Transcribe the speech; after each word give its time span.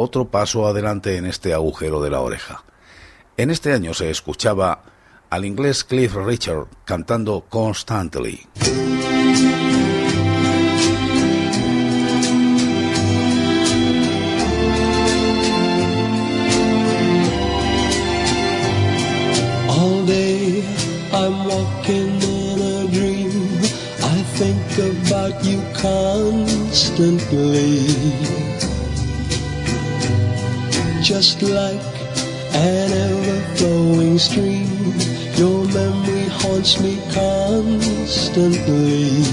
Otro 0.00 0.28
paso 0.28 0.68
adelante 0.68 1.16
en 1.16 1.26
este 1.26 1.52
agujero 1.52 2.00
de 2.00 2.10
la 2.10 2.20
oreja. 2.20 2.62
En 3.36 3.50
este 3.50 3.72
año 3.72 3.94
se 3.94 4.10
escuchaba 4.10 4.84
al 5.28 5.44
inglés 5.44 5.82
Cliff 5.82 6.14
Richard 6.14 6.68
cantando 6.84 7.46
Constantly. 7.48 8.46
All 19.68 20.06
day 20.06 20.62
I'm 21.12 21.44
walking 21.44 22.22
in 22.22 22.62
a 22.62 22.86
dream. 22.92 23.32
I 24.00 24.22
think 24.38 24.78
about 24.78 25.44
you 25.44 25.60
constantly. 25.74 28.47
Just 31.18 31.42
like 31.42 31.82
an 32.54 32.92
ever 32.92 33.40
flowing 33.56 34.18
stream, 34.20 34.94
your 35.34 35.64
memory 35.64 36.28
haunts 36.28 36.78
me 36.80 36.96
constantly. 37.12 39.24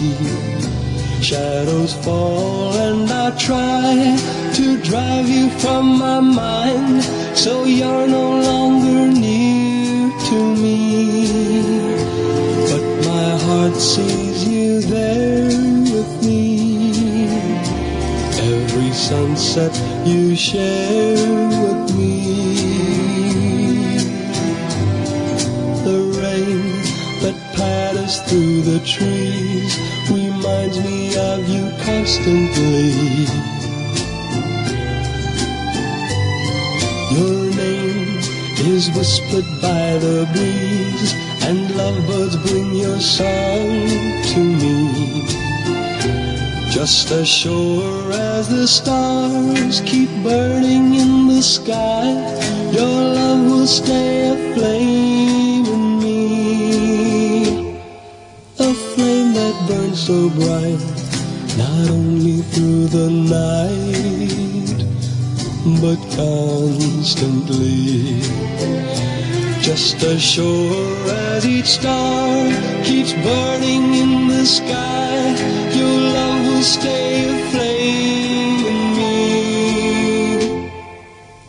Shadows 1.21 1.93
fall 2.03 2.73
and 2.73 3.11
I 3.11 3.29
try 3.37 4.17
to 4.55 4.81
drive 4.81 5.29
you 5.29 5.51
from 5.59 5.99
my 5.99 6.19
mind 6.21 7.03
so 7.37 7.65
you're 7.65 8.07
no 8.07 8.31
longer 8.49 9.11
near 9.19 10.09
to 10.29 10.55
me. 10.55 10.87
But 12.71 12.83
my 13.05 13.37
heart 13.45 13.75
sees 13.75 14.14
sunset 19.09 19.71
you 20.03 20.35
share 20.35 21.13
with 21.61 21.95
me. 21.95 22.15
The 25.85 25.99
rain 26.21 26.65
that 27.21 27.37
patters 27.55 28.19
through 28.23 28.61
the 28.63 28.79
trees 28.79 29.77
reminds 30.09 30.79
me 30.79 31.15
of 31.17 31.47
you 31.47 31.65
constantly. 31.85 33.27
Your 37.15 37.41
name 37.63 38.17
is 38.73 38.89
whispered 38.97 39.45
by 39.61 39.99
the 40.05 40.27
breeze, 40.33 41.13
and 41.43 41.75
lovebirds 41.77 42.37
bring 42.37 42.73
your 42.73 42.99
song 42.99 43.69
to 44.33 44.39
me. 44.39 45.54
Just 46.75 47.07
as 47.11 47.25
sure 47.25 48.11
as 48.11 48.49
the 48.49 48.67
stars 48.67 49.79
keep 49.85 50.09
burning 50.21 50.93
in 50.93 51.29
the 51.29 51.41
sky, 51.41 52.03
your 52.69 53.01
love 53.15 53.49
will 53.49 53.65
stay 53.65 54.27
aflame 54.27 55.65
in 55.65 55.99
me. 56.03 57.71
A 58.59 58.73
flame 58.73 59.33
that 59.35 59.55
burns 59.69 60.05
so 60.05 60.29
bright, 60.31 60.81
not 61.57 61.89
only 61.91 62.41
through 62.51 62.87
the 62.87 63.09
night, 63.39 64.83
but 65.79 65.97
constantly. 66.17 68.19
Just 69.61 70.03
as 70.03 70.21
sure 70.21 71.09
as 71.31 71.45
each 71.47 71.67
star 71.67 72.51
keeps 72.83 73.13
burning 73.13 73.93
in 73.93 74.27
the 74.27 74.45
sky, 74.45 75.35
stay 76.61 77.29
aflame 77.29 78.65
in 78.65 78.95
me. 78.97 80.69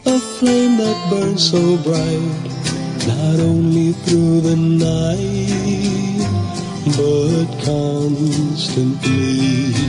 A 0.06 0.19
flame 0.19 0.77
that 0.78 1.11
burns 1.11 1.50
so 1.50 1.77
bright, 1.78 2.43
not 3.06 3.41
only 3.41 3.93
through 3.93 4.41
the 4.41 4.56
night, 4.56 6.27
but 6.97 7.47
constantly. 7.65 9.85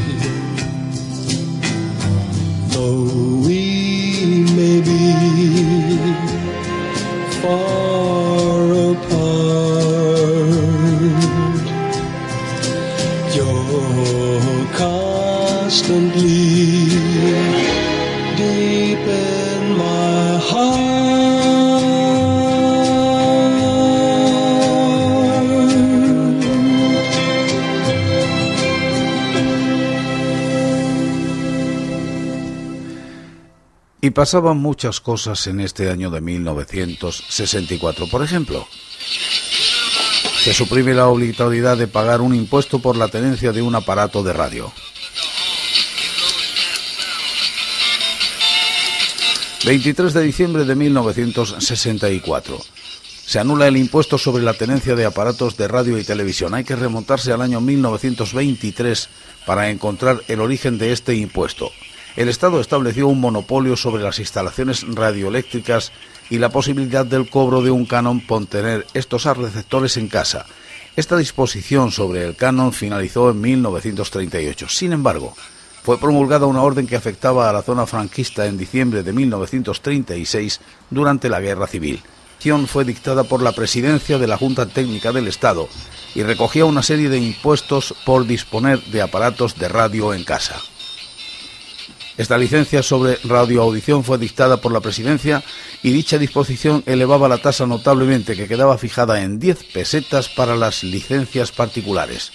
Pasaban 34.17 34.57
muchas 34.57 34.99
cosas 34.99 35.45
en 35.45 35.59
este 35.59 35.91
año 35.91 36.09
de 36.09 36.21
1964. 36.21 38.07
Por 38.07 38.23
ejemplo, 38.23 38.67
se 40.43 40.55
suprime 40.55 40.95
la 40.95 41.05
obligatoriedad 41.05 41.77
de 41.77 41.85
pagar 41.85 42.21
un 42.21 42.33
impuesto 42.33 42.79
por 42.79 42.97
la 42.97 43.09
tenencia 43.09 43.51
de 43.51 43.61
un 43.61 43.75
aparato 43.75 44.23
de 44.23 44.33
radio. 44.33 44.73
23 49.67 50.11
de 50.11 50.23
diciembre 50.23 50.65
de 50.65 50.73
1964. 50.73 52.57
Se 53.23 53.37
anula 53.37 53.67
el 53.67 53.77
impuesto 53.77 54.17
sobre 54.17 54.41
la 54.41 54.55
tenencia 54.55 54.95
de 54.95 55.05
aparatos 55.05 55.57
de 55.57 55.67
radio 55.67 55.95
y 55.99 56.03
televisión. 56.03 56.55
Hay 56.55 56.63
que 56.63 56.75
remontarse 56.75 57.31
al 57.33 57.43
año 57.43 57.61
1923 57.61 59.09
para 59.45 59.69
encontrar 59.69 60.23
el 60.27 60.41
origen 60.41 60.79
de 60.79 60.91
este 60.91 61.13
impuesto. 61.13 61.69
El 62.17 62.29
Estado 62.29 62.59
estableció 62.59 63.07
un 63.07 63.21
monopolio 63.21 63.77
sobre 63.77 64.01
las 64.01 64.17
instalaciones 64.17 64.83
radioeléctricas 64.87 65.91
y 66.31 66.39
la 66.39 66.49
posibilidad 66.49 67.05
del 67.05 67.29
cobro 67.29 67.61
de 67.61 67.69
un 67.69 67.85
canon 67.85 68.21
por 68.21 68.43
tener 68.47 68.87
estos 68.95 69.25
receptores 69.25 69.97
en 69.97 70.07
casa. 70.07 70.47
Esta 70.95 71.15
disposición 71.15 71.91
sobre 71.91 72.25
el 72.25 72.35
canon 72.35 72.73
finalizó 72.73 73.29
en 73.29 73.39
1938. 73.39 74.67
Sin 74.67 74.93
embargo, 74.93 75.35
fue 75.83 75.99
promulgada 75.99 76.47
una 76.47 76.63
orden 76.63 76.87
que 76.87 76.95
afectaba 76.95 77.51
a 77.51 77.53
la 77.53 77.61
zona 77.61 77.85
franquista 77.85 78.47
en 78.47 78.57
diciembre 78.57 79.03
de 79.03 79.13
1936 79.13 80.59
durante 80.89 81.29
la 81.29 81.39
Guerra 81.39 81.67
Civil. 81.67 82.01
Fue 82.65 82.83
dictada 82.83 83.25
por 83.25 83.43
la 83.43 83.51
presidencia 83.51 84.17
de 84.17 84.25
la 84.25 84.37
Junta 84.37 84.65
Técnica 84.65 85.11
del 85.11 85.27
Estado 85.27 85.69
y 86.15 86.23
recogía 86.23 86.65
una 86.65 86.81
serie 86.81 87.09
de 87.09 87.19
impuestos 87.19 87.93
por 88.05 88.25
disponer 88.25 88.81
de 88.85 89.03
aparatos 89.03 89.59
de 89.59 89.67
radio 89.67 90.15
en 90.15 90.23
casa. 90.23 90.55
Esta 92.17 92.37
licencia 92.37 92.81
sobre 92.81 93.19
radioaudición 93.23 94.03
fue 94.03 94.17
dictada 94.17 94.57
por 94.57 94.71
la 94.71 94.81
presidencia 94.81 95.43
y 95.83 95.91
dicha 95.91 96.17
disposición 96.17 96.83
elevaba 96.87 97.29
la 97.29 97.37
tasa 97.37 97.67
notablemente 97.67 98.35
que 98.35 98.47
quedaba 98.47 98.79
fijada 98.79 99.21
en 99.21 99.37
10 99.37 99.65
pesetas 99.71 100.27
para 100.27 100.55
las 100.55 100.83
licencias 100.83 101.51
particulares. 101.51 102.31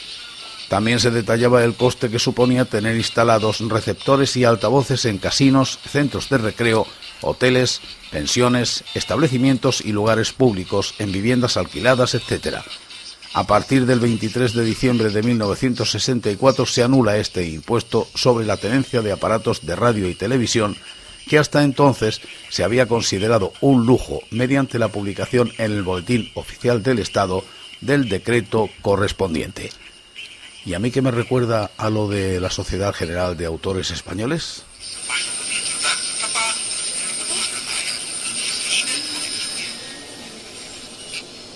También 0.69 1.01
se 1.01 1.11
detallaba 1.11 1.65
el 1.65 1.75
coste 1.75 2.09
que 2.09 2.21
suponía 2.21 2.65
tener 2.65 2.97
instalados 2.97 3.61
receptores 3.69 4.37
y 4.37 4.45
altavoces 4.45 5.05
en 5.05 5.19
casinos, 5.19 5.79
centros 5.87 6.31
de 6.31 6.39
recreo, 6.39 6.87
hoteles, 7.21 7.81
pensiones, 8.11 8.85
establecimientos 8.95 9.83
y 9.83 9.93
lugares 9.93 10.33
públicos, 10.33 10.95
en 10.99 11.13
viviendas 11.13 11.57
alquiladas, 11.57 12.15
etc. 12.15 12.59
A 13.35 13.45
partir 13.45 13.87
del 13.87 13.99
23 13.99 14.53
de 14.53 14.63
diciembre 14.63 15.09
de 15.09 15.23
1964 15.23 16.67
se 16.67 16.83
anula 16.83 17.17
este 17.17 17.47
impuesto 17.47 18.07
sobre 18.15 18.45
la 18.45 18.59
tenencia 18.59 19.01
de 19.01 19.11
aparatos 19.11 19.65
de 19.65 19.75
radio 19.75 20.07
y 20.07 20.15
televisión 20.15 20.77
que 21.27 21.39
hasta 21.39 21.63
entonces 21.63 22.21
se 22.51 22.63
había 22.63 22.87
considerado 22.87 23.55
un 23.63 23.87
lujo 23.87 24.21
mediante 24.31 24.79
la 24.79 24.89
publicación 24.89 25.51
en 25.57 25.73
el 25.73 25.83
Boletín 25.83 26.31
Oficial 26.35 26.83
del 26.83 26.99
Estado 26.99 27.43
del 27.81 28.11
decreto 28.11 28.69
correspondiente. 28.83 29.71
¿Y 30.67 30.75
a 30.75 30.79
mí 30.79 30.91
que 30.91 31.01
me 31.01 31.11
recuerda 31.11 31.71
a 31.79 31.89
lo 31.89 32.09
de 32.09 32.39
la 32.39 32.51
Sociedad 32.51 32.93
General 32.93 33.35
de 33.37 33.47
Autores 33.47 33.91
Españoles? 33.91 34.65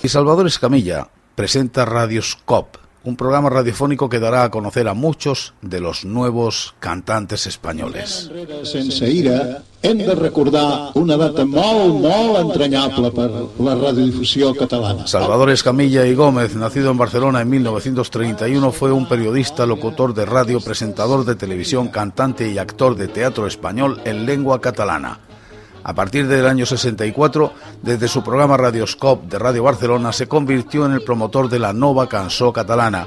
Y 0.03 0.09
Salvador 0.09 0.47
Escamilla 0.47 1.09
presenta 1.37 1.85
Radioscop, 1.85 2.79
un 3.05 3.15
programa 3.15 3.51
radiofónico 3.51 4.09
que 4.09 4.19
dará 4.19 4.43
a 4.43 4.51
conocer 4.51 4.89
a 4.89 4.95
muchos 4.95 5.55
de 5.61 5.81
los 5.81 6.05
nuevos 6.05 6.75
cantantes 6.81 7.47
españoles. 7.47 8.31
Sense 8.65 9.09
ira, 9.09 9.63
hem 9.83 9.99
de 9.99 10.15
recordar 10.17 10.91
una 10.95 11.17
data 11.17 11.45
molt, 11.45 12.01
molt 12.03 12.41
entranyable 12.41 13.13
per 13.13 13.29
la 13.61 13.77
radiodifusió 13.77 14.55
catalana. 14.57 15.07
Salvador 15.07 15.51
Escamilla 15.51 16.07
y 16.07 16.15
Gómez, 16.15 16.57
nacido 16.57 16.91
en 16.91 16.99
Barcelona 16.99 17.43
en 17.43 17.51
1931, 17.51 18.73
fue 18.73 18.91
un 18.91 19.07
periodista, 19.07 19.67
locutor 19.67 20.15
de 20.15 20.25
radio, 20.25 20.61
presentador 20.61 21.27
de 21.27 21.37
televisión, 21.37 21.89
cantante 21.89 22.51
y 22.51 22.59
actor 22.59 22.97
de 22.97 23.09
teatro 23.09 23.47
español 23.47 24.01
en 24.05 24.25
lengua 24.25 24.61
catalana. 24.61 25.21
A 25.89 25.95
partir 25.95 26.27
del 26.27 26.49
año 26.49 26.67
64, 26.67 27.53
desde 27.81 28.09
su 28.09 28.25
programa 28.25 28.57
Radioscop 28.57 29.23
de 29.27 29.39
Radio 29.39 29.63
Barcelona, 29.63 30.13
se 30.13 30.27
convirtió 30.27 30.85
en 30.85 30.91
el 30.91 31.05
promotor 31.05 31.49
de 31.49 31.61
la 31.61 31.73
nova 31.73 32.09
cançó 32.09 32.53
catalana, 32.53 33.07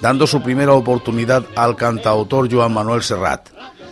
dando 0.00 0.28
su 0.28 0.40
primera 0.40 0.74
oportunidad 0.74 1.44
al 1.56 1.74
cantautor 1.74 2.48
Joan 2.48 2.72
Manuel 2.72 3.02
Serrat. 3.02 3.48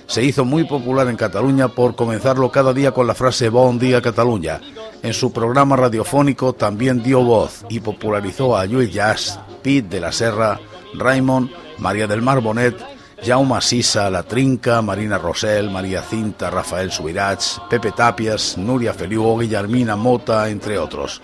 Se 0.07 0.23
hizo 0.23 0.45
muy 0.45 0.63
popular 0.63 1.09
en 1.09 1.17
Cataluña 1.17 1.67
por 1.67 1.97
comenzarlo 1.97 2.49
cada 2.53 2.73
día 2.73 2.93
con 2.93 3.09
la 3.09 3.17
frase 3.17 3.49
Bon 3.49 3.77
día 3.77 4.01
Cataluña. 4.01 4.61
En 5.03 5.15
su 5.15 5.33
programa 5.33 5.75
radiofónico 5.75 6.53
también 6.53 7.03
dio 7.03 7.25
voz 7.25 7.67
y 7.69 7.81
popularizó 7.81 8.57
a 8.57 8.67
Lluís 8.67 8.93
Jazz, 8.93 9.41
Pete 9.65 9.89
de 9.89 10.01
la 10.01 10.13
Serra, 10.13 10.61
Raymond, 10.95 11.51
María 11.79 12.07
del 12.07 12.23
Mar 12.23 12.41
Bonet, 12.41 12.77
Jaume 13.25 13.61
Sisa, 13.61 14.11
La 14.11 14.23
Trinca, 14.23 14.81
Marina 14.83 15.19
Rosell, 15.19 15.71
María 15.71 16.03
Cinta, 16.03 16.51
Rafael 16.51 16.91
Subirats, 16.91 17.61
Pepe 17.69 17.93
Tapias, 17.93 18.57
Nuria 18.57 18.95
Feliu, 18.95 19.39
Guillermina 19.39 19.97
Mota, 19.97 20.49
entre 20.49 20.79
otros. 20.79 21.21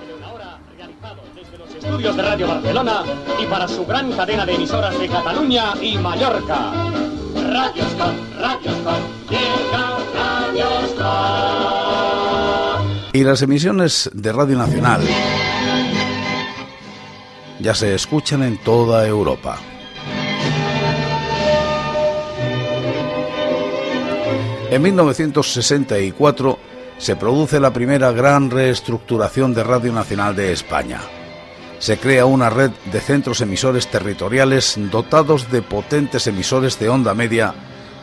estudios 1.85 2.17
de 2.17 2.23
Radio 2.23 2.49
Barcelona 2.49 3.03
y 3.39 3.45
para 3.47 3.69
su 3.69 3.85
gran 3.85 4.11
cadena 4.13 4.47
de 4.47 4.55
emisoras 4.55 4.99
de 4.99 5.07
Cataluña 5.07 5.75
y 5.83 5.99
Mallorca. 5.99 6.73
Radioscop, 7.35 8.15
Radioscop, 8.41 9.01
llega 9.29 9.99
Radioscop. 10.15 11.05
Y 13.13 13.23
las 13.23 13.43
emisiones 13.43 14.11
de 14.15 14.33
Radio 14.33 14.57
Nacional 14.57 15.03
ya 17.61 17.75
se 17.75 17.95
escuchan 17.95 18.43
en 18.43 18.57
toda 18.59 19.07
Europa. 19.07 19.59
En 24.75 24.83
1964 24.83 26.59
se 26.99 27.15
produce 27.15 27.61
la 27.61 27.73
primera 27.73 28.11
gran 28.11 28.51
reestructuración 28.51 29.55
de 29.55 29.63
Radio 29.63 29.93
Nacional 29.93 30.35
de 30.35 30.51
España. 30.51 31.01
Se 31.79 31.97
crea 31.97 32.27
una 32.27 32.51
red 32.51 32.73
de 32.91 32.99
centros 32.99 33.41
emisores 33.41 33.87
territoriales 33.87 34.75
dotados 34.91 35.49
de 35.53 35.63
potentes 35.63 36.27
emisores 36.27 36.77
de 36.81 36.89
onda 36.89 37.15
media 37.15 37.55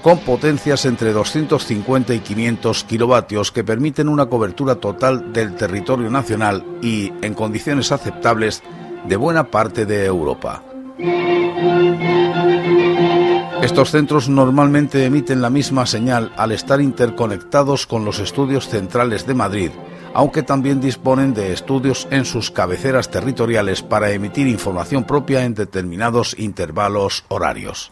con 0.01 0.19
potencias 0.19 0.85
entre 0.85 1.12
250 1.12 2.13
y 2.13 2.19
500 2.21 2.85
kilovatios 2.85 3.51
que 3.51 3.65
permiten 3.65 4.07
una 4.07 4.27
cobertura 4.27 4.75
total 4.75 5.33
del 5.33 5.56
territorio 5.56 6.09
nacional 6.09 6.63
y, 6.81 7.12
en 7.21 7.33
condiciones 7.33 7.91
aceptables, 7.91 8.63
de 9.09 9.18
buena 9.18 9.44
parte 9.44 9.85
de 9.85 10.06
Europa. 10.06 10.63
Estos 13.61 13.91
centros 13.91 14.27
normalmente 14.27 15.05
emiten 15.05 15.39
la 15.39 15.51
misma 15.51 15.85
señal 15.85 16.33
al 16.35 16.51
estar 16.51 16.81
interconectados 16.81 17.85
con 17.85 18.03
los 18.03 18.17
estudios 18.19 18.67
centrales 18.67 19.27
de 19.27 19.35
Madrid, 19.35 19.69
aunque 20.15 20.41
también 20.41 20.81
disponen 20.81 21.35
de 21.35 21.53
estudios 21.53 22.07
en 22.09 22.25
sus 22.25 22.49
cabeceras 22.49 23.11
territoriales 23.11 23.83
para 23.83 24.11
emitir 24.11 24.47
información 24.47 25.03
propia 25.03 25.45
en 25.45 25.53
determinados 25.53 26.37
intervalos 26.39 27.23
horarios. 27.27 27.91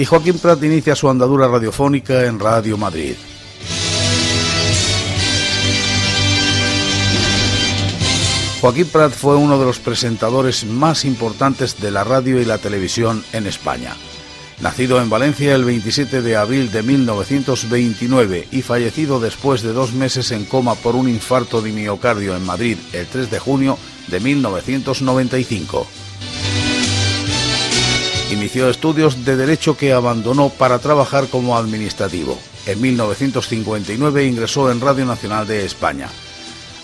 Y 0.00 0.06
Joaquín 0.06 0.38
Prat 0.38 0.62
inicia 0.62 0.96
su 0.96 1.10
andadura 1.10 1.46
radiofónica 1.46 2.24
en 2.24 2.40
Radio 2.40 2.78
Madrid. 2.78 3.16
Joaquín 8.62 8.86
Prat 8.86 9.12
fue 9.12 9.36
uno 9.36 9.58
de 9.58 9.66
los 9.66 9.78
presentadores 9.78 10.64
más 10.64 11.04
importantes 11.04 11.82
de 11.82 11.90
la 11.90 12.02
radio 12.02 12.40
y 12.40 12.46
la 12.46 12.56
televisión 12.56 13.22
en 13.34 13.46
España. 13.46 13.94
Nacido 14.62 15.02
en 15.02 15.10
Valencia 15.10 15.54
el 15.54 15.64
27 15.64 16.22
de 16.22 16.36
abril 16.36 16.72
de 16.72 16.82
1929 16.82 18.48
y 18.50 18.62
fallecido 18.62 19.20
después 19.20 19.60
de 19.60 19.74
dos 19.74 19.92
meses 19.92 20.30
en 20.30 20.46
coma 20.46 20.76
por 20.76 20.96
un 20.96 21.10
infarto 21.10 21.60
de 21.60 21.72
miocardio 21.72 22.34
en 22.34 22.46
Madrid 22.46 22.78
el 22.94 23.06
3 23.06 23.30
de 23.30 23.38
junio 23.38 23.76
de 24.08 24.18
1995. 24.18 25.86
Inició 28.30 28.70
estudios 28.70 29.24
de 29.24 29.36
Derecho 29.36 29.76
que 29.76 29.92
abandonó 29.92 30.50
para 30.50 30.78
trabajar 30.78 31.28
como 31.28 31.56
administrativo. 31.56 32.38
En 32.66 32.80
1959 32.80 34.24
ingresó 34.24 34.70
en 34.70 34.80
Radio 34.80 35.04
Nacional 35.04 35.46
de 35.46 35.64
España. 35.64 36.08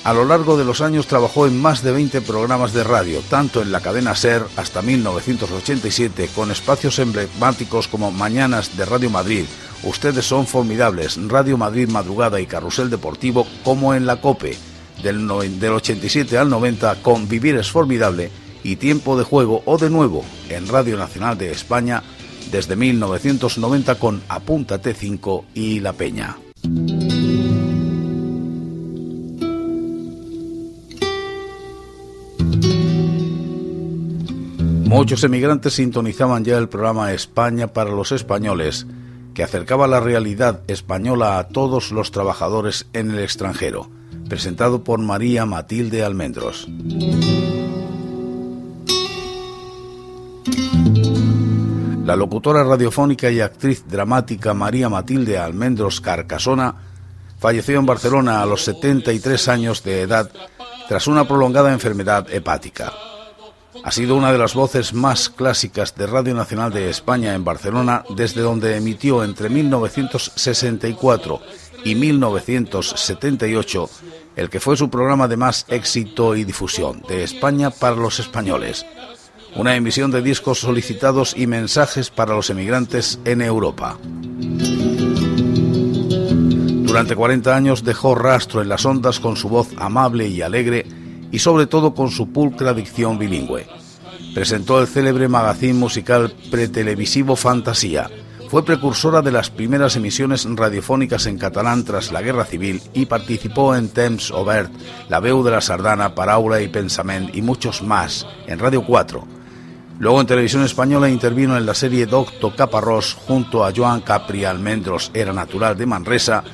A 0.05 0.13
lo 0.13 0.25
largo 0.25 0.57
de 0.57 0.65
los 0.65 0.81
años 0.81 1.07
trabajó 1.07 1.47
en 1.47 1.61
más 1.61 1.83
de 1.83 1.93
20 1.93 2.21
programas 2.21 2.73
de 2.73 2.85
radio, 2.85 3.21
tanto 3.29 3.63
en 3.63 3.73
la 3.73 3.81
cadena 3.81 4.15
SER 4.15 4.45
hasta 4.57 4.83
1987, 4.83 6.31
con 6.35 6.51
espacios 6.51 6.99
emblemáticos 6.99 7.89
como 7.89 8.11
Mañanas 8.11 8.77
de 8.77 8.85
Radio 8.85 9.11
Madrid, 9.11 9.45
Ustedes 9.83 10.27
son 10.27 10.47
formidables, 10.47 11.19
Radio 11.29 11.57
Madrid 11.59 11.89
Madrugada 11.89 12.41
y 12.41 12.47
Carrusel 12.47 12.91
Deportivo, 12.91 13.47
como 13.63 13.95
en 13.95 14.07
la 14.07 14.21
COPE, 14.21 14.57
del, 15.03 15.29
del 15.61 15.73
87 15.73 16.39
al 16.39 16.49
90 16.49 17.03
con 17.03 17.29
Vivir 17.29 17.57
es 17.57 17.71
Formidable 17.71 18.31
y 18.67 18.75
Tiempo 18.75 19.17
de 19.17 19.23
Juego 19.23 19.63
o 19.65 19.79
de 19.79 19.91
nuevo 19.91 20.25
en 20.49 20.67
Radio 20.67 20.97
Nacional 20.97 21.39
de 21.39 21.53
España 21.53 22.03
desde 22.51 22.75
1990 22.75 23.95
con 23.95 24.23
Apúntate 24.29 24.93
5 24.93 25.45
y 25.55 25.79
La 25.79 25.93
Peña. 25.93 26.37
Muchos 34.85 35.23
emigrantes 35.23 35.75
sintonizaban 35.75 36.45
ya 36.45 36.59
el 36.59 36.69
programa 36.69 37.13
España 37.13 37.69
para 37.69 37.91
los 37.91 38.11
españoles, 38.11 38.87
que 39.35 39.45
acercaba 39.45 39.87
la 39.87 40.01
realidad 40.01 40.63
española 40.67 41.39
a 41.39 41.49
todos 41.49 41.93
los 41.93 42.11
trabajadores 42.11 42.87
en 42.95 43.13
el 43.13 43.21
extranjero, 43.21 43.91
presentado 44.29 44.83
por 44.83 44.99
María 44.99 45.47
Matilde 45.47 46.03
Almendros. 46.03 46.67
La 52.07 52.15
locutora 52.15 52.63
radiofónica 52.63 53.29
y 53.33 53.41
actriz 53.41 53.85
dramática 53.89 54.55
María 54.55 54.89
Matilde 54.89 55.39
Almendros 55.39 56.01
Carcasona 56.01 56.73
falleció 57.41 57.81
en 57.81 57.87
Barcelona 57.87 58.41
a 58.41 58.47
los 58.47 58.63
73 58.63 59.49
años 59.49 59.83
de 59.83 60.03
edad 60.03 60.31
tras 60.89 61.09
una 61.09 61.27
prolongada 61.27 61.73
enfermedad 61.73 62.33
hepática. 62.33 62.93
Ha 63.83 63.91
sido 63.91 64.15
una 64.15 64.31
de 64.31 64.39
las 64.39 64.55
voces 64.55 64.95
más 64.95 65.29
clásicas 65.29 65.97
de 65.97 66.07
Radio 66.07 66.33
Nacional 66.35 66.73
de 66.73 66.91
España 66.91 67.35
en 67.35 67.43
Barcelona, 67.43 68.05
desde 68.15 68.41
donde 68.41 68.77
emitió 68.77 69.25
entre 69.25 69.49
1964 69.49 71.41
y 71.85 71.97
1978 71.97 73.91
el 74.37 74.49
que 74.49 74.61
fue 74.61 74.77
su 74.77 74.89
programa 74.91 75.27
de 75.27 75.39
más 75.39 75.67
éxito 75.67 76.37
y 76.37 76.45
difusión, 76.45 77.03
de 77.09 77.25
España 77.25 77.71
para 77.71 77.97
los 77.97 78.21
españoles 78.21 78.87
una 79.57 79.75
emisión 79.75 80.11
de 80.11 80.21
discos 80.21 80.61
solicitados 80.61 81.35
y 81.37 81.47
mensajes 81.47 82.11
para 82.11 82.35
los 82.35 82.51
emigrantes 82.51 83.19
en 83.25 83.41
Europa. 83.41 83.99
Durante 86.97 87.17
40 87.17 87.55
años 87.55 87.85
dejó 87.85 88.15
rastro 88.15 88.63
en 88.63 88.69
las 88.69 88.85
ondas 88.85 89.19
con 89.19 89.37
su 89.37 89.49
voz 89.49 89.69
amable 89.79 90.29
y 90.29 90.43
alegre 90.43 90.87
y 91.33 91.39
sobre 91.39 91.67
todo 91.67 91.95
con 91.95 92.11
su 92.11 92.33
pulcra 92.33 92.75
dicción 92.75 93.19
bilingüe. 93.19 93.67
Presentó 94.35 94.81
el 94.81 94.87
célebre 94.87 95.29
magazine 95.29 95.75
musical 95.75 96.35
pretelevisivo 96.51 97.37
Fantasía. 97.37 98.11
Fue 98.49 98.65
precursora 98.65 99.23
de 99.23 99.33
las 99.33 99.51
primeras 99.51 99.97
emisiones 99.97 100.47
radiofónicas 100.49 101.27
en 101.27 101.37
catalán 101.39 101.85
tras 101.85 102.13
la 102.13 102.23
Guerra 102.23 102.45
Civil 102.45 102.81
y 102.95 103.07
participó 103.07 103.75
en 103.75 103.89
Temps 103.89 104.31
Obert, 104.31 104.71
La 105.09 105.19
Veu 105.21 105.43
de 105.43 105.51
la 105.51 105.61
Sardana, 105.61 106.15
Paraula 106.15 106.61
y 106.61 106.69
Pensament 106.69 107.35
y 107.35 107.43
muchos 107.43 107.83
más 107.83 108.27
en 108.47 108.59
Radio 108.59 108.85
4 108.85 109.36
Luego 109.99 110.21
en 110.21 110.27
televisión 110.27 110.63
española 110.63 111.09
intervino 111.09 111.57
en 111.57 111.65
la 111.65 111.75
serie 111.75 112.07
Doctor 112.07 112.55
Caparrós 112.55 113.15
junto 113.15 113.65
a 113.65 113.73
Joan 113.75 114.03
Capri 114.03 114.45
Almendros, 114.45 115.11
era 115.15 115.33
natural 115.33 115.77
de 115.77 115.87
Manresa, 115.87 116.45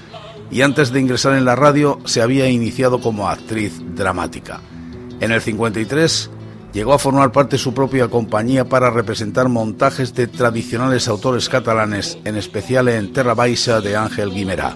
y 0.50 0.62
antes 0.62 0.92
de 0.92 1.00
ingresar 1.00 1.34
en 1.34 1.44
la 1.44 1.56
radio 1.56 1.98
se 2.04 2.22
había 2.22 2.48
iniciado 2.48 3.00
como 3.00 3.28
actriz 3.28 3.80
dramática. 3.94 4.60
En 5.20 5.32
el 5.32 5.40
53 5.40 6.30
Llegó 6.72 6.94
a 6.94 6.98
formar 6.98 7.32
parte 7.32 7.56
de 7.56 7.62
su 7.62 7.74
propia 7.74 8.08
compañía 8.08 8.64
para 8.64 8.90
representar 8.90 9.50
montajes 9.50 10.14
de 10.14 10.26
tradicionales 10.26 11.06
autores 11.06 11.50
catalanes, 11.50 12.18
en 12.24 12.36
especial 12.36 12.88
en 12.88 13.12
Terra 13.12 13.34
Baixa 13.34 13.82
de 13.82 13.94
Ángel 13.94 14.30
Guimerá. 14.30 14.74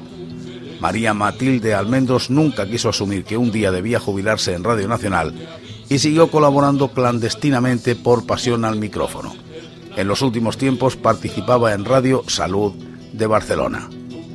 María 0.79 1.15
Matilde 1.15 1.73
Almendros 1.73 2.29
nunca 2.29 2.67
quiso 2.67 2.91
asumir 2.91 3.25
que 3.25 3.39
un 3.39 3.51
día 3.51 3.73
debía 3.73 3.99
jubilarse 3.99 4.53
en 4.53 4.63
Radio 4.63 4.89
Nacional 4.89 5.33
y 5.89 5.99
siguió 5.99 6.31
colaborando 6.31 6.89
clandestinamente 6.89 7.95
por 7.97 8.27
pasión 8.27 8.65
al 8.65 8.77
micrófono. 8.77 9.35
En 9.97 10.09
los 10.09 10.23
últimos 10.23 10.59
tiempos 10.59 10.97
participaba 10.97 11.73
en 11.73 11.85
Radio 11.85 12.23
Salud 12.27 12.73
de 13.13 13.27
Barcelona. 13.27 13.89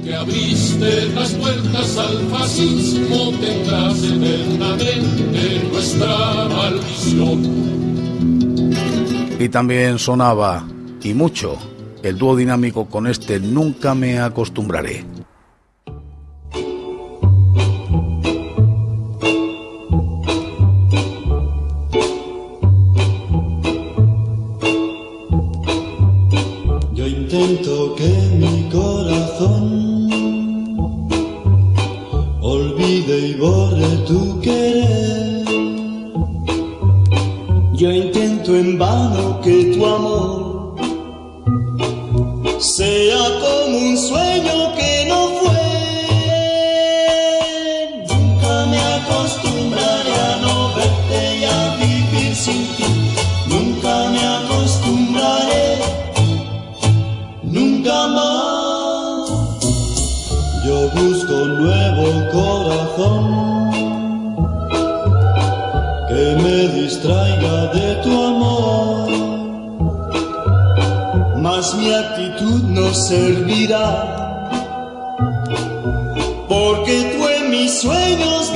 Que 0.04 0.16
abriste 0.16 1.06
las 1.14 1.32
puertas 1.34 1.98
al 1.98 2.18
fascismo, 2.30 3.32
tendrás 3.40 4.04
eternamente 4.04 5.70
nuestra 5.72 6.48
maldición. 6.50 7.62
Y 9.40 9.50
también 9.50 10.00
sonaba, 10.00 10.68
y 11.04 11.14
mucho, 11.14 11.58
el 12.02 12.18
dúo 12.18 12.36
dinámico 12.36 12.88
con 12.88 13.06
este 13.06 13.40
Nunca 13.40 13.94
me 13.94 14.20
acostumbraré. 14.20 15.06
Intento 37.94 38.56
en 38.56 38.80
vano 38.80 39.42
que 39.42 39.74
tu 39.76 39.86
amor 39.86 40.76
sea 42.58 43.18
como 43.42 43.78
un 43.78 43.98
sueño. 43.98 44.31
servirá, 72.94 74.50
porque 76.48 77.16
tú 77.16 77.28
en 77.28 77.50
mis 77.50 77.82
sueños 77.82 78.51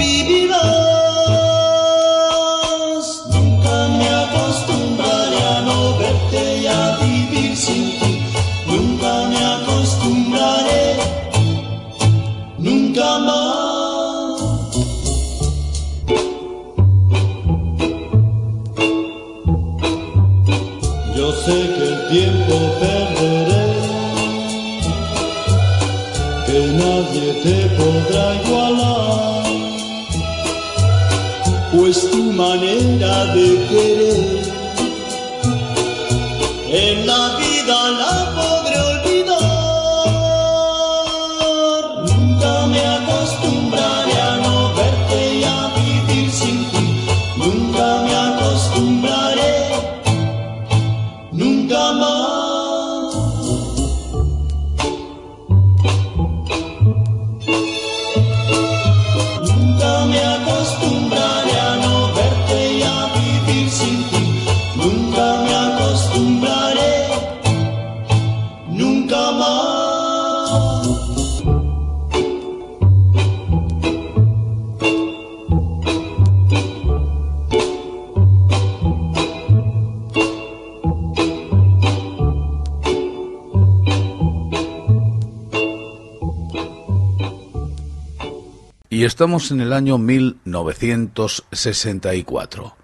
estamos 89.03 89.51
en 89.51 89.59
el 89.61 89.73
año 89.73 89.97
1964. 89.97 92.75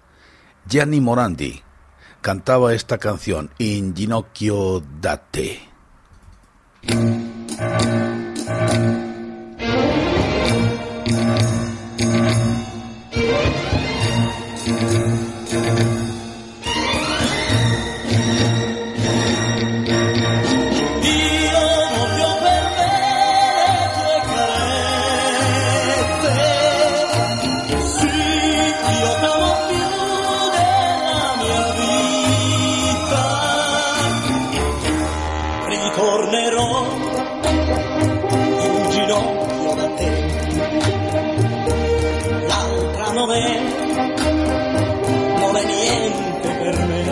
Gianni 0.68 1.00
Morandi 1.00 1.62
cantaba 2.20 2.74
esta 2.74 2.98
canción, 2.98 3.50
In 3.58 3.96
Ginocchio 3.96 4.82
Date. 5.00 5.60
un 38.68 38.90
ginocchio 38.90 39.74
da 39.74 39.88
te. 39.96 40.10
L'altra 42.46 43.12
novella 43.12 44.06
non 45.38 45.56
è 45.56 45.64
niente 45.64 46.48
per 46.48 46.76
me. 46.86 47.02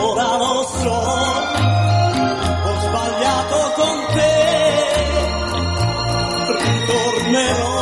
Ora 0.00 0.36
non 0.36 0.64
so, 0.64 0.98
ho 2.64 2.72
sbagliato 2.80 3.58
con 3.76 3.96
te, 4.14 4.34
ritornerò. 6.58 7.74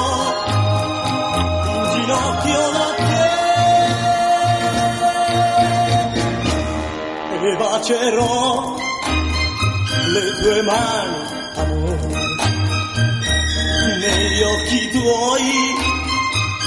un 1.67 1.85
ginocchio 1.95 2.61
da 2.73 2.87
te. 2.97 3.05
bacerò 7.57 8.74
tue 10.45 10.61
mani, 10.61 11.25
amore, 11.55 12.07
negli 13.99 14.43
occhi 14.43 14.91
tuoi 14.91 15.73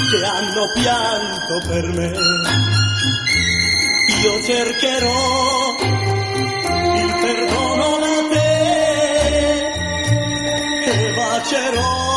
che 0.10 0.24
hanno 0.25 0.72
pianto 0.74 1.62
per 1.67 1.86
me. 1.93 2.12
Io 4.24 4.41
cercherò 4.41 5.75
il 6.96 7.13
perdono 7.22 7.98
da 8.00 8.27
te 8.31 9.67
e 10.86 11.13
bacerò 11.13 12.16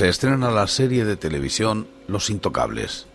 se 0.00 0.08
estrena 0.08 0.50
la 0.50 0.66
serie 0.66 1.04
de 1.04 1.18
televisión 1.18 1.86
Los 2.08 2.30
Intocables. 2.30 3.06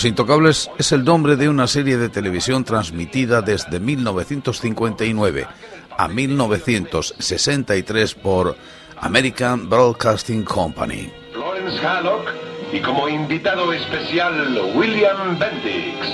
Los 0.00 0.06
Intocables 0.06 0.70
es 0.78 0.92
el 0.92 1.04
nombre 1.04 1.36
de 1.36 1.50
una 1.50 1.66
serie 1.66 1.98
de 1.98 2.08
televisión 2.08 2.64
transmitida 2.64 3.42
desde 3.42 3.80
1959 3.80 5.46
a 5.98 6.08
1963 6.08 8.14
por 8.14 8.56
American 8.98 9.68
Broadcasting 9.68 10.42
Company. 10.42 11.12
Florence 11.34 11.86
Hallock 11.86 12.30
y 12.72 12.80
como 12.80 13.10
invitado 13.10 13.74
especial 13.74 14.58
William 14.74 15.38
Bendix. 15.38 16.06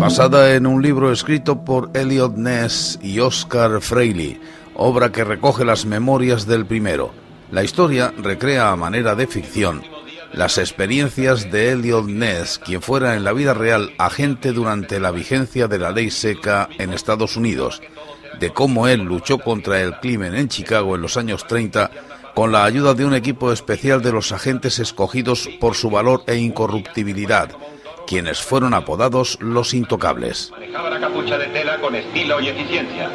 basada 0.00 0.56
en 0.56 0.66
un 0.66 0.82
libro 0.82 1.12
escrito 1.12 1.64
por 1.64 1.92
Elliot 1.94 2.34
Ness 2.34 2.98
y 3.00 3.20
Oscar 3.20 3.80
Freiley, 3.80 4.40
obra 4.74 5.12
que 5.12 5.22
recoge 5.22 5.64
las 5.64 5.86
memorias 5.86 6.48
del 6.48 6.66
primero. 6.66 7.27
La 7.50 7.64
historia 7.64 8.12
recrea 8.16 8.70
a 8.70 8.76
manera 8.76 9.14
de 9.14 9.26
ficción 9.26 9.82
las 10.32 10.58
experiencias 10.58 11.50
de 11.50 11.72
Elliot 11.72 12.06
Ness, 12.06 12.58
quien 12.58 12.82
fuera 12.82 13.14
en 13.14 13.24
la 13.24 13.32
vida 13.32 13.54
real 13.54 13.92
agente 13.98 14.52
durante 14.52 15.00
la 15.00 15.10
vigencia 15.10 15.68
de 15.68 15.78
la 15.78 15.90
ley 15.90 16.10
seca 16.10 16.68
en 16.78 16.92
Estados 16.92 17.36
Unidos, 17.36 17.80
de 18.38 18.50
cómo 18.50 18.88
él 18.88 19.00
luchó 19.00 19.38
contra 19.38 19.80
el 19.80 19.98
crimen 20.00 20.34
en 20.34 20.48
Chicago 20.48 20.94
en 20.94 21.02
los 21.02 21.16
años 21.16 21.46
30 21.46 21.90
con 22.34 22.52
la 22.52 22.64
ayuda 22.64 22.94
de 22.94 23.04
un 23.04 23.14
equipo 23.14 23.50
especial 23.52 24.02
de 24.02 24.12
los 24.12 24.30
agentes 24.30 24.78
escogidos 24.78 25.48
por 25.60 25.74
su 25.74 25.90
valor 25.90 26.22
e 26.26 26.36
incorruptibilidad, 26.36 27.50
quienes 28.06 28.40
fueron 28.40 28.74
apodados 28.74 29.38
los 29.40 29.74
intocables. 29.74 30.50
Manejaba 30.52 30.90
la 30.90 31.00
capucha 31.00 31.38
de 31.38 31.46
tela 31.46 31.80
con 31.80 31.94
estilo 31.94 32.40
y 32.40 32.48
eficiencia. 32.48 33.10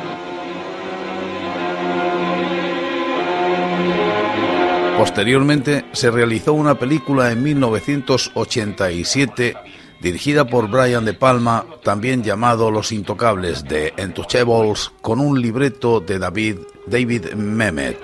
Posteriormente 5.03 5.83
se 5.91 6.09
realizó 6.09 6.53
una 6.53 6.75
película 6.75 7.29
en 7.29 7.43
1987 7.43 9.53
dirigida 9.99 10.47
por 10.47 10.69
Brian 10.69 11.03
De 11.03 11.13
Palma, 11.13 11.65
también 11.83 12.23
llamado 12.23 12.71
Los 12.71 12.93
Intocables 12.93 13.65
de 13.65 13.93
Untouchables, 14.01 14.93
con 15.01 15.19
un 15.19 15.41
libreto 15.41 15.99
de 15.99 16.19
David, 16.19 16.59
David 16.87 17.33
Mehmet. 17.33 17.97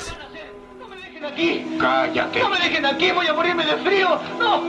aquí! 1.26 1.66
Cállate. 1.80 2.42
¡No 2.42 2.50
me 2.50 2.60
dejen 2.60 2.86
aquí! 2.86 3.12
¡Voy 3.12 3.28
a 3.28 3.34
morirme 3.34 3.66
de 3.66 3.78
frío! 3.78 4.20
¡No! 4.38 4.62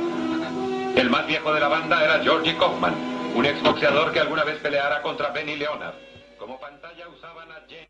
El 0.94 1.10
más 1.10 1.26
viejo 1.26 1.52
de 1.52 1.58
la 1.58 1.66
banda 1.66 2.04
era 2.04 2.22
Georgie 2.22 2.56
Kaufman, 2.56 2.94
un 3.34 3.44
exboxeador 3.44 4.12
que 4.12 4.20
alguna 4.20 4.44
vez 4.44 4.58
peleara 4.58 5.02
contra 5.02 5.30
Benny 5.30 5.56
Leonard. 5.56 5.94
Como 6.38 6.60
pantalla 6.60 7.08
usaban 7.08 7.50
a 7.50 7.56
James. 7.68 7.88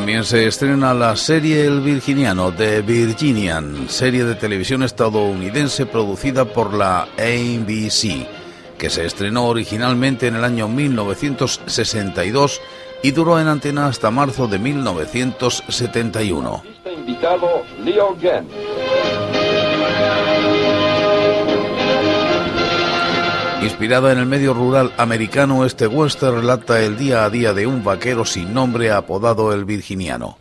También 0.00 0.24
se 0.24 0.46
estrena 0.46 0.94
la 0.94 1.14
serie 1.14 1.66
El 1.66 1.82
Virginiano 1.82 2.50
de 2.50 2.80
Virginian, 2.80 3.90
serie 3.90 4.24
de 4.24 4.34
televisión 4.34 4.82
estadounidense 4.82 5.84
producida 5.84 6.46
por 6.46 6.72
la 6.72 7.02
ABC, 7.18 8.26
que 8.78 8.88
se 8.88 9.04
estrenó 9.04 9.44
originalmente 9.44 10.26
en 10.26 10.36
el 10.36 10.44
año 10.44 10.68
1962 10.68 12.62
y 13.02 13.10
duró 13.10 13.38
en 13.38 13.48
antena 13.48 13.88
hasta 13.88 14.10
marzo 14.10 14.46
de 14.46 14.58
1971. 14.58 16.62
invitado 16.86 17.62
Leo. 17.84 18.16
Inspirada 23.80 24.12
en 24.12 24.18
el 24.18 24.26
medio 24.26 24.52
rural 24.52 24.92
americano, 24.98 25.64
este 25.64 25.86
western 25.86 26.36
relata 26.36 26.82
el 26.82 26.98
día 26.98 27.24
a 27.24 27.30
día 27.30 27.54
de 27.54 27.66
un 27.66 27.82
vaquero 27.82 28.26
sin 28.26 28.52
nombre 28.52 28.92
apodado 28.92 29.54
el 29.54 29.64
Virginiano. 29.64 30.36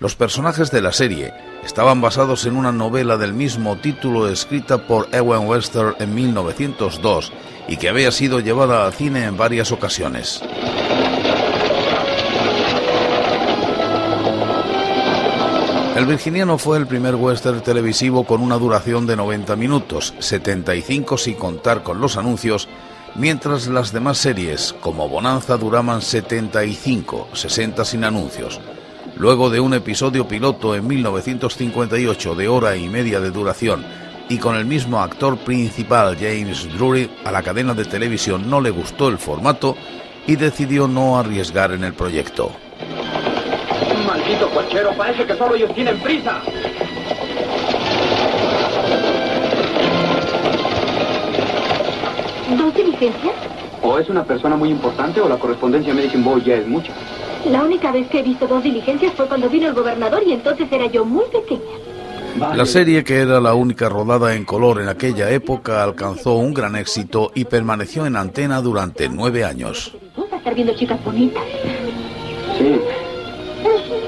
Los 0.00 0.16
personajes 0.16 0.70
de 0.70 0.82
la 0.82 0.92
serie 0.92 1.32
estaban 1.64 2.02
basados 2.02 2.44
en 2.44 2.56
una 2.56 2.72
novela 2.72 3.16
del 3.16 3.32
mismo 3.32 3.76
título 3.76 4.28
escrita 4.28 4.86
por 4.86 5.08
Ewan 5.12 5.46
Webster 5.46 5.96
en 5.98 6.14
1902 6.14 7.32
y 7.68 7.78
que 7.78 7.88
había 7.88 8.12
sido 8.12 8.40
llevada 8.40 8.84
al 8.84 8.92
cine 8.92 9.24
en 9.24 9.38
varias 9.38 9.72
ocasiones. 9.72 10.42
El 15.94 16.06
Virginiano 16.06 16.58
fue 16.58 16.76
el 16.78 16.88
primer 16.88 17.14
western 17.14 17.60
televisivo 17.60 18.24
con 18.24 18.40
una 18.40 18.56
duración 18.56 19.06
de 19.06 19.14
90 19.14 19.54
minutos, 19.54 20.12
75 20.18 21.16
sin 21.16 21.34
contar 21.34 21.84
con 21.84 22.00
los 22.00 22.16
anuncios, 22.16 22.68
mientras 23.14 23.68
las 23.68 23.92
demás 23.92 24.18
series, 24.18 24.74
como 24.80 25.08
Bonanza, 25.08 25.56
duraban 25.56 26.02
75, 26.02 27.28
60 27.32 27.84
sin 27.84 28.02
anuncios. 28.02 28.60
Luego 29.16 29.50
de 29.50 29.60
un 29.60 29.72
episodio 29.72 30.26
piloto 30.26 30.74
en 30.74 30.84
1958 30.84 32.34
de 32.34 32.48
hora 32.48 32.74
y 32.74 32.88
media 32.88 33.20
de 33.20 33.30
duración 33.30 33.86
y 34.28 34.38
con 34.38 34.56
el 34.56 34.64
mismo 34.64 35.00
actor 35.00 35.38
principal 35.38 36.16
James 36.16 36.68
Drury, 36.76 37.08
a 37.24 37.30
la 37.30 37.44
cadena 37.44 37.72
de 37.72 37.84
televisión 37.84 38.50
no 38.50 38.60
le 38.60 38.70
gustó 38.70 39.08
el 39.08 39.18
formato 39.18 39.76
y 40.26 40.34
decidió 40.34 40.88
no 40.88 41.16
arriesgar 41.18 41.70
en 41.70 41.84
el 41.84 41.94
proyecto. 41.94 42.50
¡Maldito 44.24 44.48
cochero! 44.48 44.90
Parece 44.96 45.26
que 45.26 45.36
solo 45.36 45.54
ellos 45.54 45.74
tienen 45.74 45.98
prisa. 45.98 46.40
¿Dos 52.56 52.74
diligencias? 52.74 53.34
O 53.82 53.98
es 53.98 54.08
una 54.08 54.24
persona 54.24 54.56
muy 54.56 54.70
importante 54.70 55.20
o 55.20 55.28
la 55.28 55.36
correspondencia 55.36 55.92
American 55.92 56.24
Boy 56.24 56.42
ya 56.42 56.54
es 56.54 56.66
mucha. 56.66 56.94
La 57.50 57.64
única 57.64 57.92
vez 57.92 58.08
que 58.08 58.20
he 58.20 58.22
visto 58.22 58.46
dos 58.46 58.62
diligencias 58.62 59.12
fue 59.12 59.28
cuando 59.28 59.50
vino 59.50 59.68
el 59.68 59.74
gobernador 59.74 60.22
y 60.26 60.32
entonces 60.32 60.68
era 60.72 60.86
yo 60.86 61.04
muy 61.04 61.26
pequeña. 61.26 62.56
La 62.56 62.64
serie, 62.64 63.04
que 63.04 63.18
era 63.18 63.42
la 63.42 63.52
única 63.52 63.90
rodada 63.90 64.34
en 64.34 64.46
color 64.46 64.80
en 64.80 64.88
aquella 64.88 65.30
época, 65.32 65.84
alcanzó 65.84 66.36
un 66.36 66.54
gran 66.54 66.76
éxito 66.76 67.30
y 67.34 67.44
permaneció 67.44 68.06
en 68.06 68.16
antena 68.16 68.62
durante 68.62 69.06
nueve 69.10 69.44
años. 69.44 69.94
Estar 70.34 70.54
viendo 70.54 70.74
chicas 70.74 71.04
bonitas. 71.04 71.42
Sí. 72.58 72.80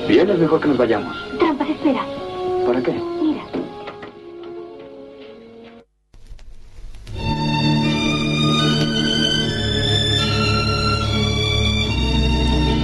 Bien, 0.09 0.31
es 0.31 0.39
mejor 0.39 0.61
que 0.61 0.69
nos 0.69 0.77
vayamos. 0.77 1.17
Trampas, 1.39 1.69
espera. 1.69 2.05
¿Para 2.65 2.81
qué? 2.81 2.93
Mira. 3.21 3.43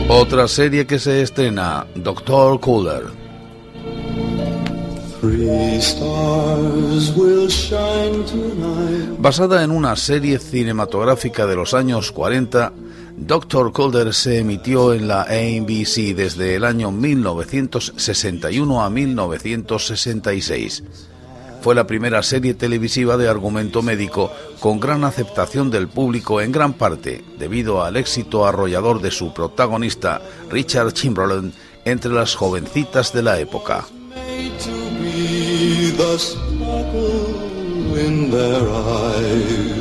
Otra 0.08 0.48
serie 0.48 0.87
que 0.87 0.98
se 0.98 1.22
estrena, 1.22 1.87
Doctor 1.94 2.58
Cooler. 2.58 3.21
Basada 9.18 9.62
en 9.62 9.70
una 9.70 9.94
serie 9.94 10.40
cinematográfica 10.40 11.46
de 11.46 11.54
los 11.54 11.74
años 11.74 12.11
40, 12.11 12.72
Doctor 13.16 13.72
Calder 13.72 14.14
se 14.14 14.38
emitió 14.38 14.92
en 14.92 15.06
la 15.06 15.22
ABC 15.22 16.16
desde 16.16 16.56
el 16.56 16.64
año 16.64 16.90
1961 16.90 18.82
a 18.82 18.90
1966. 18.90 20.82
Fue 21.61 21.76
la 21.76 21.87
primera 21.87 22.24
serie 22.24 22.54
televisiva 22.54 23.16
de 23.16 23.28
argumento 23.28 23.80
médico 23.80 24.32
con 24.58 24.80
gran 24.80 25.04
aceptación 25.04 25.70
del 25.70 25.87
público 25.87 26.40
en 26.40 26.50
gran 26.50 26.72
parte 26.72 27.24
debido 27.38 27.85
al 27.85 27.96
éxito 27.96 28.44
arrollador 28.44 29.00
de 29.00 29.12
su 29.12 29.32
protagonista, 29.32 30.20
Richard 30.50 30.94
Chamberlain, 30.94 31.52
entre 31.85 32.11
las 32.11 32.35
jovencitas 32.35 33.12
de 33.12 33.22
la 33.22 33.38
época. 33.38 33.85
The 35.96 36.18
sparkle 36.18 37.98
in 37.98 38.31
their 38.31 38.68
eyes. 38.68 39.72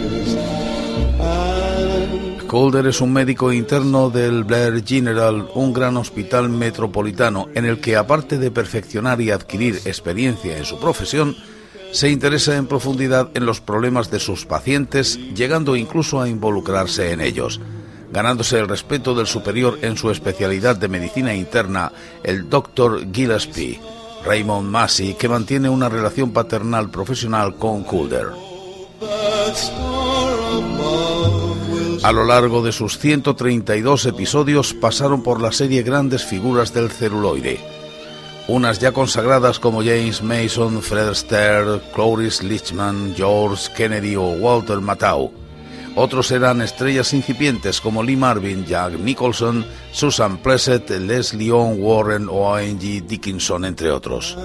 Es 2.85 2.99
un 2.99 3.13
médico 3.13 3.53
interno 3.53 4.09
del 4.09 4.43
Blair 4.43 4.83
General, 4.85 5.49
un 5.55 5.71
gran 5.71 5.95
hospital 5.95 6.49
metropolitano 6.49 7.47
en 7.55 7.63
el 7.63 7.79
que, 7.79 7.95
aparte 7.95 8.37
de 8.37 8.51
perfeccionar 8.51 9.21
y 9.21 9.31
adquirir 9.31 9.79
experiencia 9.85 10.57
en 10.57 10.65
su 10.65 10.77
profesión, 10.77 11.37
se 11.91 12.09
interesa 12.09 12.57
en 12.57 12.67
profundidad 12.67 13.29
en 13.35 13.45
los 13.45 13.61
problemas 13.61 14.11
de 14.11 14.19
sus 14.19 14.45
pacientes, 14.45 15.17
llegando 15.33 15.77
incluso 15.77 16.19
a 16.19 16.27
involucrarse 16.27 17.11
en 17.13 17.21
ellos, 17.21 17.61
ganándose 18.11 18.59
el 18.59 18.67
respeto 18.67 19.15
del 19.15 19.27
superior 19.27 19.79
en 19.81 19.95
su 19.95 20.11
especialidad 20.11 20.75
de 20.75 20.89
medicina 20.89 21.33
interna, 21.33 21.93
el 22.23 22.49
Dr. 22.49 23.07
Gillespie, 23.13 23.79
Raymond 24.23 24.69
Massey, 24.69 25.15
que 25.15 25.27
mantiene 25.27 25.69
una 25.69 25.89
relación 25.89 26.31
paternal 26.31 26.89
profesional 26.89 27.55
con 27.55 27.85
will 27.91 28.29
A 32.03 32.11
lo 32.11 32.25
largo 32.25 32.63
de 32.63 32.71
sus 32.71 32.97
132 32.97 34.05
episodios 34.05 34.73
pasaron 34.73 35.23
por 35.23 35.41
la 35.41 35.51
serie 35.51 35.83
grandes 35.83 36.25
figuras 36.25 36.73
del 36.73 36.89
celuloide. 36.89 37.59
Unas 38.47 38.79
ya 38.79 38.91
consagradas 38.91 39.59
como 39.59 39.79
James 39.79 40.21
Mason, 40.21 40.81
Fred 40.81 41.09
Astaire, 41.09 41.79
Cloris 41.93 42.43
Lichman, 42.43 43.13
George 43.15 43.71
Kennedy 43.75 44.15
o 44.15 44.31
Walter 44.31 44.81
Matthau. 44.81 45.40
Otros 45.95 46.31
eran 46.31 46.61
estrellas 46.61 47.13
incipientes 47.13 47.81
como 47.81 48.01
Lee 48.01 48.15
Marvin, 48.15 48.65
Jack 48.65 48.93
Nicholson, 48.93 49.65
Susan 49.91 50.37
Plessett, 50.37 50.89
Leslie 50.89 51.51
Owen 51.51 51.77
Warren 51.81 52.27
o 52.29 52.55
A.N.G. 52.55 53.01
Dickinson, 53.01 53.65
entre 53.65 53.91
otros. 53.91 54.37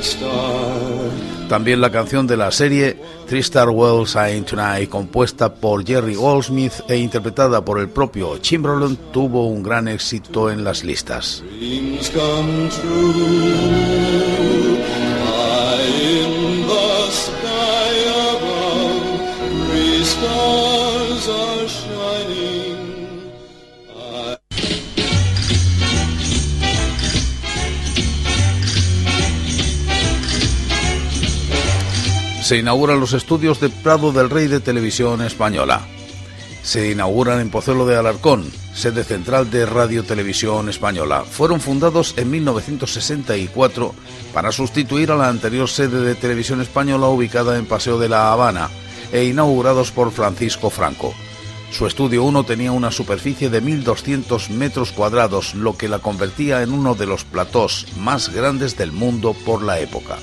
star. 0.00 1.26
También 1.48 1.80
la 1.80 1.92
canción 1.92 2.26
de 2.26 2.36
la 2.36 2.50
serie 2.50 2.96
Tristar 3.28 3.68
Well 3.68 4.06
Sign 4.06 4.44
Tonight, 4.44 4.88
compuesta 4.88 5.54
por 5.54 5.86
Jerry 5.86 6.16
Goldsmith 6.16 6.72
e 6.88 6.96
interpretada 6.96 7.64
por 7.64 7.78
el 7.78 7.88
propio 7.88 8.38
Chamberlain, 8.38 8.96
tuvo 9.12 9.46
un 9.46 9.62
gran 9.62 9.86
éxito 9.86 10.50
en 10.50 10.64
las 10.64 10.82
listas. 10.82 11.44
Se 32.46 32.58
inauguran 32.58 33.00
los 33.00 33.12
estudios 33.12 33.58
de 33.58 33.70
Prado 33.70 34.12
del 34.12 34.30
Rey 34.30 34.46
de 34.46 34.60
Televisión 34.60 35.20
Española. 35.20 35.80
Se 36.62 36.92
inauguran 36.92 37.40
en 37.40 37.50
Pozuelo 37.50 37.86
de 37.86 37.96
Alarcón, 37.96 38.48
sede 38.72 39.02
central 39.02 39.50
de 39.50 39.66
Radio 39.66 40.04
Televisión 40.04 40.68
Española. 40.68 41.24
Fueron 41.28 41.60
fundados 41.60 42.14
en 42.16 42.30
1964 42.30 43.96
para 44.32 44.52
sustituir 44.52 45.10
a 45.10 45.16
la 45.16 45.28
anterior 45.28 45.68
sede 45.68 46.02
de 46.02 46.14
Televisión 46.14 46.60
Española 46.60 47.08
ubicada 47.08 47.58
en 47.58 47.66
Paseo 47.66 47.98
de 47.98 48.08
la 48.08 48.32
Habana 48.32 48.70
e 49.10 49.24
inaugurados 49.24 49.90
por 49.90 50.12
Francisco 50.12 50.70
Franco. 50.70 51.14
Su 51.72 51.84
estudio 51.84 52.22
1 52.22 52.44
tenía 52.44 52.70
una 52.70 52.92
superficie 52.92 53.50
de 53.50 53.60
1.200 53.60 54.50
metros 54.50 54.92
cuadrados, 54.92 55.56
lo 55.56 55.76
que 55.76 55.88
la 55.88 55.98
convertía 55.98 56.62
en 56.62 56.72
uno 56.72 56.94
de 56.94 57.06
los 57.06 57.24
platós 57.24 57.88
más 57.98 58.32
grandes 58.32 58.76
del 58.76 58.92
mundo 58.92 59.34
por 59.44 59.64
la 59.64 59.80
época. 59.80 60.16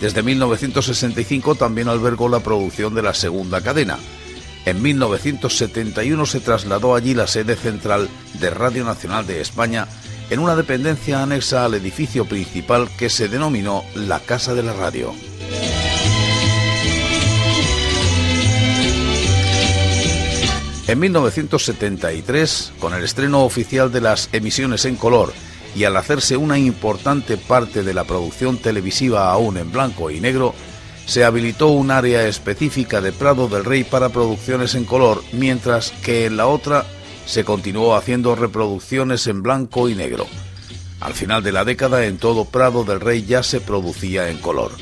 Desde 0.00 0.22
1965 0.22 1.56
también 1.56 1.88
albergó 1.88 2.28
la 2.28 2.40
producción 2.40 2.94
de 2.94 3.02
la 3.02 3.14
segunda 3.14 3.60
cadena. 3.60 3.98
En 4.64 4.80
1971 4.80 6.26
se 6.26 6.40
trasladó 6.40 6.94
allí 6.94 7.14
la 7.14 7.26
sede 7.26 7.56
central 7.56 8.08
de 8.34 8.50
Radio 8.50 8.84
Nacional 8.84 9.26
de 9.26 9.40
España 9.40 9.88
en 10.30 10.38
una 10.40 10.54
dependencia 10.54 11.22
anexa 11.22 11.64
al 11.64 11.74
edificio 11.74 12.26
principal 12.26 12.88
que 12.96 13.08
se 13.08 13.28
denominó 13.28 13.82
la 13.94 14.20
Casa 14.20 14.54
de 14.54 14.62
la 14.62 14.74
Radio. 14.74 15.14
En 20.86 20.98
1973, 21.00 22.72
con 22.78 22.94
el 22.94 23.04
estreno 23.04 23.44
oficial 23.44 23.92
de 23.92 24.00
las 24.00 24.30
emisiones 24.32 24.84
en 24.86 24.96
color 24.96 25.34
y 25.74 25.84
al 25.84 25.96
hacerse 25.96 26.36
una 26.36 26.58
importante 26.58 27.36
parte 27.36 27.82
de 27.82 27.94
la 27.94 28.04
producción 28.04 28.58
televisiva 28.58 29.30
aún 29.30 29.56
en 29.56 29.70
blanco 29.70 30.10
y 30.10 30.20
negro, 30.20 30.54
se 31.06 31.24
habilitó 31.24 31.68
un 31.68 31.90
área 31.90 32.26
específica 32.26 33.00
de 33.00 33.12
Prado 33.12 33.48
del 33.48 33.64
Rey 33.64 33.84
para 33.84 34.10
producciones 34.10 34.74
en 34.74 34.84
color, 34.84 35.22
mientras 35.32 35.90
que 36.02 36.26
en 36.26 36.36
la 36.36 36.46
otra 36.46 36.84
se 37.24 37.44
continuó 37.44 37.94
haciendo 37.94 38.34
reproducciones 38.36 39.26
en 39.26 39.42
blanco 39.42 39.88
y 39.88 39.94
negro. 39.94 40.26
Al 41.00 41.14
final 41.14 41.42
de 41.42 41.52
la 41.52 41.64
década 41.64 42.04
en 42.04 42.18
todo 42.18 42.44
Prado 42.44 42.84
del 42.84 43.00
Rey 43.00 43.24
ya 43.24 43.42
se 43.42 43.60
producía 43.60 44.30
en 44.30 44.38
color. 44.38 44.72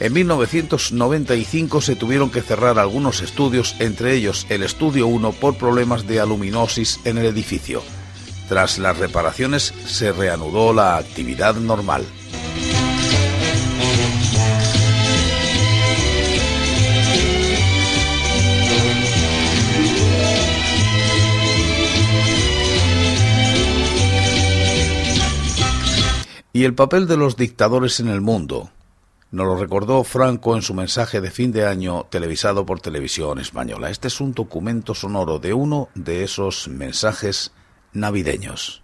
En 0.00 0.12
1995 0.14 1.80
se 1.80 1.94
tuvieron 1.94 2.30
que 2.30 2.42
cerrar 2.42 2.78
algunos 2.78 3.20
estudios, 3.20 3.76
entre 3.78 4.14
ellos 4.14 4.46
el 4.48 4.64
Estudio 4.64 5.06
1 5.06 5.30
por 5.32 5.56
problemas 5.56 6.08
de 6.08 6.18
aluminosis 6.18 6.98
en 7.04 7.18
el 7.18 7.26
edificio. 7.26 7.82
Tras 8.48 8.78
las 8.78 8.98
reparaciones 8.98 9.72
se 9.86 10.12
reanudó 10.12 10.72
la 10.72 10.96
actividad 10.96 11.54
normal. 11.54 12.04
Y 26.54 26.64
el 26.64 26.74
papel 26.74 27.06
de 27.08 27.16
los 27.16 27.36
dictadores 27.36 27.98
en 28.00 28.08
el 28.08 28.20
mundo. 28.20 28.70
Nos 29.30 29.46
lo 29.46 29.56
recordó 29.56 30.04
Franco 30.04 30.54
en 30.54 30.60
su 30.60 30.74
mensaje 30.74 31.22
de 31.22 31.30
fin 31.30 31.50
de 31.50 31.66
año 31.66 32.04
televisado 32.10 32.66
por 32.66 32.80
Televisión 32.80 33.38
Española. 33.38 33.88
Este 33.88 34.08
es 34.08 34.20
un 34.20 34.34
documento 34.34 34.94
sonoro 34.94 35.38
de 35.38 35.54
uno 35.54 35.88
de 35.94 36.22
esos 36.22 36.68
mensajes 36.68 37.52
navideños. 37.92 38.82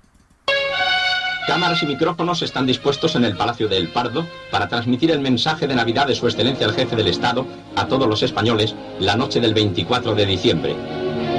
Cámaras 1.47 1.83
y 1.83 1.87
micrófonos 1.87 2.42
están 2.42 2.66
dispuestos 2.66 3.14
en 3.14 3.25
el 3.25 3.35
Palacio 3.35 3.68
del 3.68 3.88
Pardo 3.88 4.27
para 4.51 4.68
transmitir 4.68 5.11
el 5.11 5.21
mensaje 5.21 5.66
de 5.66 5.75
Navidad 5.75 6.07
de 6.07 6.14
su 6.14 6.27
excelencia 6.27 6.66
el 6.66 6.75
jefe 6.75 6.94
del 6.94 7.09
Estado 7.09 7.47
a 7.75 7.87
todos 7.87 8.07
los 8.07 8.23
españoles 8.23 8.75
la 9.01 9.16
noche 9.16 9.40
del 9.40 9.55
24 9.55 10.14
de 10.14 10.27
diciembre. 10.27 10.77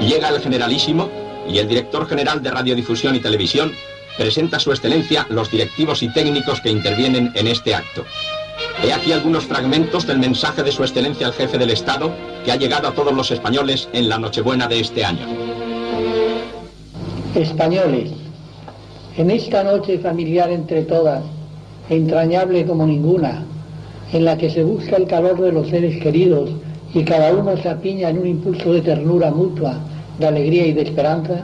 Llega 0.02 0.30
el 0.30 0.42
generalísimo 0.42 1.12
y 1.48 1.60
el 1.60 1.68
director 1.68 2.08
general 2.08 2.42
de 2.42 2.50
Radiodifusión 2.50 3.16
y 3.16 3.20
Televisión 3.20 3.72
presenta 4.18 4.58
a 4.58 4.60
su 4.60 4.72
excelencia 4.72 5.28
los 5.30 5.52
directivos 5.52 6.02
y 6.02 6.12
técnicos 6.12 6.60
que 6.62 6.72
intervienen 6.72 7.32
en 7.36 7.48
este 7.48 7.76
acto. 7.76 8.04
He 8.84 8.92
aquí 8.92 9.12
algunos 9.12 9.46
fragmentos 9.46 10.08
del 10.08 10.18
mensaje 10.20 10.64
de 10.64 10.72
su 10.72 10.84
excelencia 10.84 11.28
el 11.28 11.34
jefe 11.34 11.58
del 11.58 11.70
Estado 11.70 12.16
que 12.44 12.52
ha 12.52 12.56
llegado 12.56 12.88
a 12.88 12.94
todos 12.94 13.14
los 13.14 13.30
españoles 13.30 13.90
en 13.94 14.10
la 14.10 14.18
Nochebuena 14.18 14.68
de 14.68 14.80
este 14.80 15.06
año. 15.06 15.49
Españoles, 17.36 18.10
en 19.16 19.30
esta 19.30 19.64
noche 19.64 20.00
familiar 20.00 20.50
entre 20.50 20.82
todas, 20.82 21.22
entrañable 21.88 22.66
como 22.66 22.88
ninguna, 22.88 23.46
en 24.12 24.26
la 24.26 24.36
que 24.36 24.50
se 24.50 24.64
busca 24.64 24.96
el 24.96 25.06
calor 25.06 25.40
de 25.40 25.52
los 25.52 25.68
seres 25.70 26.02
queridos 26.02 26.50
y 26.92 27.04
cada 27.04 27.32
uno 27.32 27.56
se 27.58 27.70
apiña 27.70 28.10
en 28.10 28.18
un 28.18 28.28
impulso 28.28 28.74
de 28.74 28.82
ternura 28.82 29.30
mutua, 29.30 29.78
de 30.18 30.26
alegría 30.26 30.66
y 30.66 30.74
de 30.74 30.82
esperanza, 30.82 31.44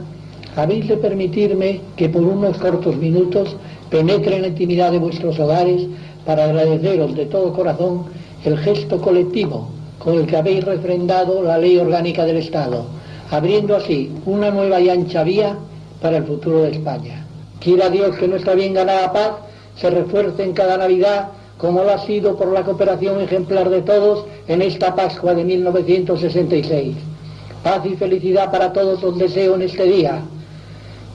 habéis 0.56 0.88
de 0.88 0.98
permitirme 0.98 1.82
que 1.96 2.10
por 2.10 2.24
unos 2.24 2.58
cortos 2.58 2.98
minutos 2.98 3.56
penetre 3.92 4.38
en 4.38 4.42
la 4.42 4.48
intimidad 4.48 4.92
de 4.92 4.98
vuestros 4.98 5.40
hogares 5.40 5.84
para 6.26 6.46
agradeceros 6.46 7.16
de 7.16 7.28
todo 7.28 7.54
corazón 7.54 8.06
el 8.44 8.58
gesto 8.58 9.00
colectivo 9.00 9.70
con 10.00 10.16
el 10.16 10.26
que 10.26 10.38
habéis 10.38 10.64
refrendado 10.64 11.44
la 11.44 11.60
ley 11.60 11.78
orgánica 11.78 12.26
del 12.26 12.38
Estado, 12.38 12.86
abriendo 13.30 13.76
así 13.76 14.12
una 14.26 14.50
nueva 14.50 14.82
y 14.82 14.90
ancha 14.90 15.24
vía 15.24 15.56
para 16.06 16.18
el 16.18 16.26
futuro 16.26 16.62
de 16.62 16.70
España. 16.70 17.26
Quiera 17.60 17.90
Dios 17.90 18.16
que 18.18 18.28
nuestra 18.28 18.54
bien 18.54 18.76
ganada 18.76 19.12
paz 19.12 19.32
se 19.76 19.90
refuerce 19.90 20.44
en 20.44 20.54
cada 20.54 20.78
Navidad 20.78 21.30
como 21.58 21.84
lo 21.84 21.90
ha 21.90 22.06
sido 22.06 22.36
por 22.36 22.54
la 22.54 22.62
cooperación 22.62 23.20
ejemplar 23.22 23.72
de 23.72 23.82
todos 23.82 24.24
en 24.48 24.62
esta 24.62 24.94
Pascua 24.94 25.34
de 25.34 25.44
1966. 25.44 26.96
Paz 27.64 27.84
y 27.88 27.96
felicidad 27.96 28.52
para 28.52 28.72
todos 28.72 29.04
os 29.04 29.18
deseo 29.18 29.56
en 29.56 29.64
este 29.64 29.84
día. 29.86 30.20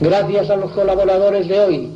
Gracias 0.01 0.51
a 0.51 0.57
los 0.57 0.73
colaboradores 0.73 1.47
de 1.47 1.61
hoy, 1.61 1.91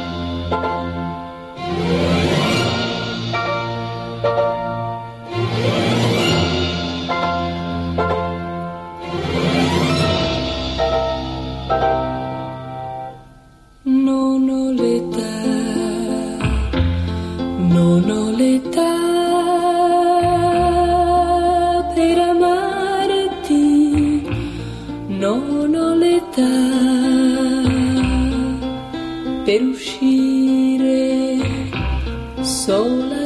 Non 25.24 25.74
ho 25.74 25.96
l'età 25.96 26.56
per 29.46 29.62
uscire 29.74 31.02
sola 32.42 33.23